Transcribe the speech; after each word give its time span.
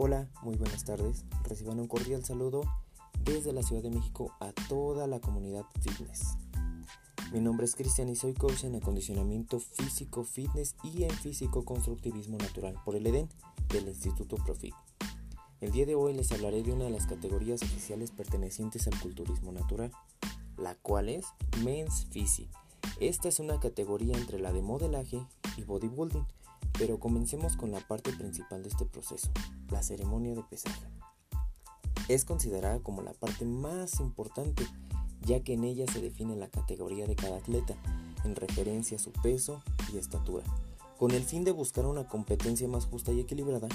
Hola, 0.00 0.28
muy 0.42 0.54
buenas 0.54 0.84
tardes. 0.84 1.24
Reciban 1.42 1.80
un 1.80 1.88
cordial 1.88 2.24
saludo 2.24 2.62
desde 3.24 3.52
la 3.52 3.64
Ciudad 3.64 3.82
de 3.82 3.90
México 3.90 4.30
a 4.38 4.52
toda 4.68 5.08
la 5.08 5.18
comunidad 5.18 5.64
fitness. 5.80 6.36
Mi 7.32 7.40
nombre 7.40 7.66
es 7.66 7.74
Cristian 7.74 8.08
y 8.08 8.14
soy 8.14 8.32
coach 8.32 8.62
en 8.62 8.76
acondicionamiento 8.76 9.58
físico, 9.58 10.22
fitness 10.22 10.76
y 10.84 11.02
en 11.02 11.10
físico 11.10 11.64
constructivismo 11.64 12.38
natural 12.38 12.76
por 12.84 12.94
el 12.94 13.08
EDEN 13.08 13.28
del 13.70 13.88
Instituto 13.88 14.36
Profit. 14.36 14.72
El 15.60 15.72
día 15.72 15.84
de 15.84 15.96
hoy 15.96 16.14
les 16.14 16.30
hablaré 16.30 16.62
de 16.62 16.72
una 16.72 16.84
de 16.84 16.90
las 16.90 17.08
categorías 17.08 17.60
oficiales 17.60 18.12
pertenecientes 18.12 18.86
al 18.86 19.00
culturismo 19.00 19.50
natural, 19.50 19.90
la 20.56 20.76
cual 20.76 21.08
es 21.08 21.26
Men's 21.64 22.06
Physique. 22.12 22.54
Esta 23.00 23.28
es 23.28 23.40
una 23.40 23.58
categoría 23.58 24.16
entre 24.16 24.38
la 24.38 24.52
de 24.52 24.62
modelaje 24.62 25.26
y 25.56 25.64
bodybuilding 25.64 26.24
pero 26.78 27.00
comencemos 27.00 27.56
con 27.56 27.72
la 27.72 27.80
parte 27.80 28.12
principal 28.12 28.62
de 28.62 28.68
este 28.68 28.84
proceso, 28.84 29.28
la 29.70 29.82
ceremonia 29.82 30.34
de 30.34 30.42
pesaje. 30.44 30.86
Es 32.08 32.24
considerada 32.24 32.80
como 32.80 33.02
la 33.02 33.12
parte 33.12 33.44
más 33.44 34.00
importante, 34.00 34.66
ya 35.22 35.40
que 35.40 35.54
en 35.54 35.64
ella 35.64 35.86
se 35.92 36.00
define 36.00 36.36
la 36.36 36.48
categoría 36.48 37.06
de 37.06 37.16
cada 37.16 37.38
atleta, 37.38 37.74
en 38.24 38.36
referencia 38.36 38.96
a 38.96 39.00
su 39.00 39.12
peso 39.12 39.62
y 39.92 39.98
estatura. 39.98 40.44
Con 40.98 41.10
el 41.10 41.22
fin 41.22 41.44
de 41.44 41.52
buscar 41.52 41.86
una 41.86 42.08
competencia 42.08 42.66
más 42.66 42.86
justa 42.86 43.12
y 43.12 43.20
equilibrada, 43.20 43.68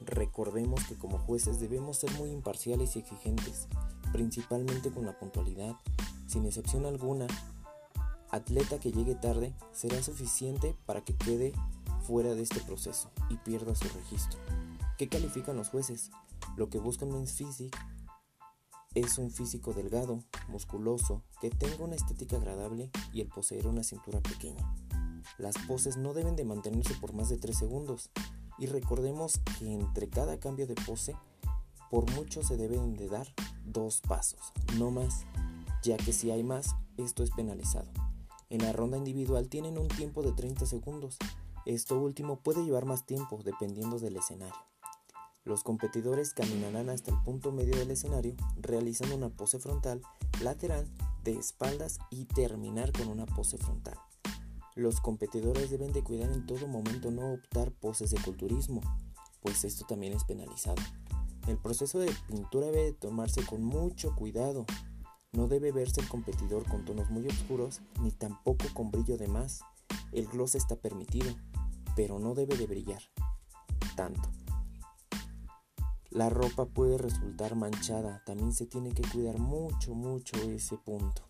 recordemos 0.00 0.82
que 0.84 0.96
como 0.96 1.18
jueces 1.18 1.60
debemos 1.60 1.98
ser 1.98 2.12
muy 2.12 2.30
imparciales 2.30 2.96
y 2.96 3.00
exigentes, 3.00 3.68
principalmente 4.12 4.90
con 4.90 5.04
la 5.04 5.18
puntualidad. 5.18 5.74
Sin 6.26 6.46
excepción 6.46 6.86
alguna, 6.86 7.26
atleta 8.30 8.80
que 8.80 8.92
llegue 8.92 9.14
tarde 9.14 9.54
será 9.72 10.02
suficiente 10.02 10.74
para 10.86 11.04
que 11.04 11.14
quede 11.14 11.52
fuera 12.04 12.34
de 12.34 12.42
este 12.42 12.60
proceso 12.60 13.10
y 13.30 13.36
pierda 13.38 13.74
su 13.74 13.88
registro. 13.88 14.38
¿Qué 14.98 15.08
califican 15.08 15.56
los 15.56 15.70
jueces? 15.70 16.10
Lo 16.56 16.68
que 16.68 16.78
buscan 16.78 17.10
Men's 17.10 17.32
Physique 17.32 17.76
es 18.94 19.18
un 19.18 19.30
físico 19.30 19.72
delgado, 19.72 20.22
musculoso, 20.48 21.22
que 21.40 21.50
tenga 21.50 21.84
una 21.84 21.96
estética 21.96 22.36
agradable 22.36 22.90
y 23.12 23.20
el 23.20 23.28
poseer 23.28 23.66
una 23.66 23.82
cintura 23.82 24.20
pequeña. 24.20 24.72
Las 25.38 25.56
poses 25.66 25.96
no 25.96 26.14
deben 26.14 26.36
de 26.36 26.44
mantenerse 26.44 26.94
por 27.00 27.12
más 27.12 27.28
de 27.28 27.38
3 27.38 27.56
segundos 27.56 28.10
y 28.58 28.66
recordemos 28.66 29.40
que 29.58 29.72
entre 29.72 30.08
cada 30.08 30.38
cambio 30.38 30.66
de 30.66 30.74
pose, 30.74 31.16
por 31.90 32.08
mucho 32.12 32.44
se 32.44 32.56
deben 32.56 32.94
de 32.94 33.08
dar 33.08 33.26
dos 33.64 34.00
pasos, 34.00 34.52
no 34.78 34.90
más, 34.90 35.24
ya 35.82 35.96
que 35.96 36.12
si 36.12 36.30
hay 36.30 36.44
más, 36.44 36.76
esto 36.96 37.24
es 37.24 37.30
penalizado. 37.30 37.90
En 38.48 38.62
la 38.62 38.72
ronda 38.72 38.96
individual 38.96 39.48
tienen 39.48 39.78
un 39.78 39.88
tiempo 39.88 40.22
de 40.22 40.32
30 40.32 40.66
segundos 40.66 41.18
esto 41.66 41.98
último 41.98 42.40
puede 42.40 42.64
llevar 42.64 42.84
más 42.84 43.06
tiempo 43.06 43.40
dependiendo 43.42 43.98
del 43.98 44.16
escenario. 44.16 44.54
Los 45.44 45.62
competidores 45.62 46.32
caminarán 46.32 46.88
hasta 46.88 47.10
el 47.10 47.22
punto 47.22 47.52
medio 47.52 47.76
del 47.76 47.90
escenario 47.90 48.34
realizando 48.56 49.14
una 49.14 49.28
pose 49.28 49.58
frontal, 49.58 50.00
lateral, 50.42 50.88
de 51.22 51.32
espaldas 51.32 51.98
y 52.10 52.24
terminar 52.24 52.92
con 52.92 53.08
una 53.08 53.26
pose 53.26 53.58
frontal. 53.58 53.98
Los 54.74 55.00
competidores 55.00 55.70
deben 55.70 55.92
de 55.92 56.02
cuidar 56.02 56.32
en 56.32 56.46
todo 56.46 56.66
momento 56.66 57.10
no 57.10 57.34
optar 57.34 57.72
poses 57.72 58.10
de 58.10 58.20
culturismo, 58.20 58.80
pues 59.40 59.64
esto 59.64 59.84
también 59.86 60.14
es 60.14 60.24
penalizado. 60.24 60.82
El 61.46 61.58
proceso 61.58 61.98
de 61.98 62.10
pintura 62.26 62.66
debe 62.68 62.92
tomarse 62.92 63.44
con 63.44 63.62
mucho 63.62 64.14
cuidado. 64.16 64.64
No 65.32 65.46
debe 65.46 65.72
verse 65.72 66.00
el 66.00 66.08
competidor 66.08 66.66
con 66.66 66.84
tonos 66.86 67.10
muy 67.10 67.26
oscuros 67.26 67.82
ni 68.00 68.10
tampoco 68.10 68.64
con 68.72 68.90
brillo 68.90 69.18
de 69.18 69.28
más. 69.28 69.60
El 70.14 70.26
gloss 70.28 70.54
está 70.54 70.76
permitido, 70.76 71.34
pero 71.96 72.18
no 72.18 72.34
debe 72.34 72.56
de 72.56 72.66
brillar 72.66 73.02
tanto. 73.96 74.30
La 76.10 76.30
ropa 76.30 76.66
puede 76.66 76.98
resultar 76.98 77.56
manchada, 77.56 78.22
también 78.24 78.52
se 78.52 78.66
tiene 78.66 78.92
que 78.92 79.02
cuidar 79.02 79.38
mucho, 79.38 79.94
mucho 79.94 80.36
ese 80.48 80.76
punto. 80.76 81.22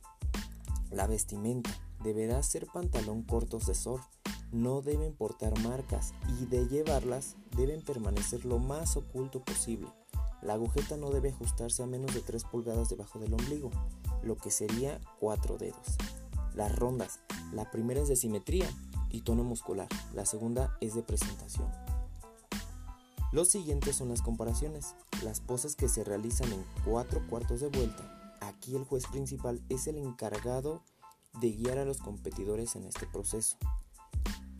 La 0.90 1.06
vestimenta 1.06 1.70
deberá 2.02 2.42
ser 2.42 2.66
pantalón 2.66 3.22
cortos 3.22 3.66
de 3.66 3.74
surf, 3.74 4.04
no 4.52 4.82
deben 4.82 5.14
portar 5.14 5.58
marcas 5.60 6.12
y 6.38 6.46
de 6.46 6.68
llevarlas 6.68 7.36
deben 7.56 7.82
permanecer 7.82 8.44
lo 8.44 8.58
más 8.58 8.96
oculto 8.96 9.42
posible. 9.42 9.88
La 10.42 10.52
agujeta 10.52 10.98
no 10.98 11.10
debe 11.10 11.30
ajustarse 11.30 11.82
a 11.82 11.86
menos 11.86 12.12
de 12.14 12.20
3 12.20 12.44
pulgadas 12.44 12.90
debajo 12.90 13.18
del 13.18 13.32
ombligo, 13.32 13.70
lo 14.22 14.36
que 14.36 14.50
sería 14.50 15.00
4 15.18 15.56
dedos. 15.56 15.96
Las 16.54 16.76
rondas, 16.76 17.20
la 17.52 17.70
primera 17.70 18.00
es 18.00 18.08
de 18.08 18.16
simetría, 18.16 18.68
y 19.14 19.20
tono 19.20 19.44
muscular. 19.44 19.88
La 20.12 20.26
segunda 20.26 20.76
es 20.80 20.94
de 20.94 21.02
presentación. 21.02 21.70
Los 23.32 23.48
siguientes 23.48 23.96
son 23.96 24.08
las 24.08 24.22
comparaciones, 24.22 24.94
las 25.22 25.40
poses 25.40 25.76
que 25.76 25.88
se 25.88 26.04
realizan 26.04 26.52
en 26.52 26.64
cuatro 26.84 27.24
cuartos 27.28 27.60
de 27.60 27.68
vuelta. 27.68 28.36
Aquí 28.40 28.74
el 28.74 28.84
juez 28.84 29.06
principal 29.06 29.62
es 29.68 29.86
el 29.86 29.98
encargado 29.98 30.82
de 31.40 31.52
guiar 31.52 31.78
a 31.78 31.84
los 31.84 31.98
competidores 31.98 32.74
en 32.74 32.84
este 32.84 33.06
proceso. 33.06 33.56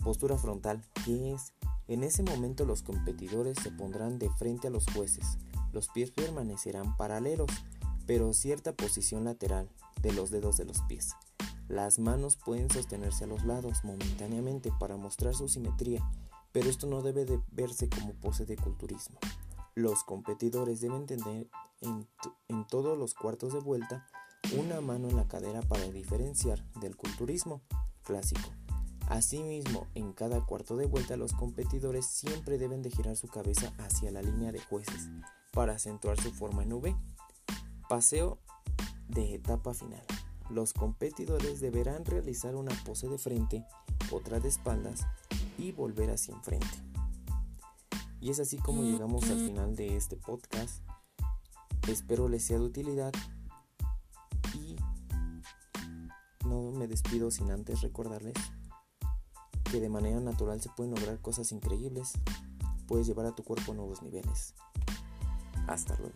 Postura 0.03 0.39
frontal, 0.39 0.85
¿qué 1.05 1.33
es? 1.33 1.53
En 1.89 2.05
ese 2.05 2.23
momento 2.23 2.65
los 2.65 2.83
competidores 2.83 3.59
se 3.63 3.71
pondrán 3.71 4.19
de 4.19 4.31
frente 4.31 4.69
a 4.69 4.71
los 4.71 4.87
jueces. 4.87 5.39
Los 5.73 5.89
pies 5.89 6.13
permanecerán 6.13 6.97
paralelos, 6.97 7.51
pero 8.07 8.33
cierta 8.33 8.73
posición 8.73 9.25
lateral 9.25 9.69
de 10.01 10.13
los 10.13 10.31
dedos 10.31 10.57
de 10.57 10.65
los 10.65 10.81
pies. 10.83 11.15
Las 11.69 11.99
manos 11.99 12.37
pueden 12.37 12.71
sostenerse 12.71 13.25
a 13.25 13.27
los 13.27 13.45
lados 13.45 13.85
momentáneamente 13.85 14.71
para 14.79 14.97
mostrar 14.97 15.35
su 15.35 15.49
simetría, 15.49 16.07
pero 16.53 16.69
esto 16.69 16.87
no 16.87 17.03
debe 17.03 17.25
de 17.25 17.41
verse 17.51 17.89
como 17.89 18.13
pose 18.15 18.45
de 18.45 18.57
culturismo. 18.57 19.19
Los 19.75 20.05
competidores 20.05 20.81
deben 20.81 21.07
tener 21.07 21.49
en, 21.81 22.07
todos 22.69 22.99
los 22.99 23.15
cuartos 23.15 23.53
de 23.53 23.61
vuelta 23.61 24.07
una 24.57 24.81
mano 24.81 25.09
en 25.09 25.17
la 25.17 25.27
cadera 25.27 25.63
para 25.63 25.85
diferenciar 25.91 26.63
del 26.81 26.97
culturismo 26.97 27.63
clásico. 28.03 28.51
Asimismo, 29.09 29.87
en 29.95 30.13
cada 30.13 30.45
cuarto 30.45 30.77
de 30.77 30.87
vuelta 30.87 31.17
los 31.17 31.33
competidores 31.33 32.07
siempre 32.07 32.59
deben 32.59 32.83
de 32.83 32.91
girar 32.91 33.17
su 33.17 33.27
cabeza 33.27 33.73
hacia 33.79 34.11
la 34.11 34.23
línea 34.23 34.53
de 34.53 34.61
jueces 34.61 35.09
para 35.53 35.75
acentuar 35.75 36.21
su 36.21 36.33
forma 36.33 36.63
en 36.63 36.73
V. 36.73 36.97
Paseo 37.89 38.39
de 39.09 39.35
etapa 39.35 39.75
final. 39.75 40.05
Los 40.51 40.73
competidores 40.73 41.61
deberán 41.61 42.05
realizar 42.05 42.55
una 42.55 42.73
pose 42.85 43.09
de 43.09 43.19
frente, 43.19 43.65
otra 44.11 44.41
de 44.41 44.49
espaldas 44.49 45.07
y 45.59 45.73
volver 45.73 46.11
hacia 46.11 46.35
enfrente. 46.35 46.67
Y 48.21 48.31
es 48.31 48.41
así 48.41 48.57
como 48.59 48.83
llegamos 48.83 49.25
al 49.31 49.39
final 49.39 49.77
de 49.77 49.97
este 49.97 50.17
podcast. 50.17 50.83
Espero 51.89 52.29
les 52.29 52.45
sea 52.45 52.59
de 52.59 52.65
utilidad 52.65 53.13
y 54.55 54.77
no 56.47 56.73
me 56.73 56.87
despido 56.87 57.31
sin 57.31 57.51
antes 57.51 57.83
recordarles 57.83 58.35
que 59.71 59.81
de 59.81 59.89
manera 59.89 60.21
natural 60.21 60.61
se 60.63 60.71
pueden 60.71 60.95
lograr 60.95 61.21
cosas 61.21 61.53
increíbles. 61.53 62.13
Puedes 62.87 63.07
llevar 63.07 63.27
a 63.27 63.35
tu 63.35 63.43
cuerpo 63.43 63.73
a 63.73 63.75
nuevos 63.75 64.03
niveles. 64.03 64.55
Hasta 65.67 65.97
luego. 65.97 66.15